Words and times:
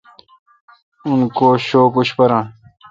اون 1.05 1.19
کو 1.37 1.47
شوک 1.67 1.93
اوشپاران 1.97 2.45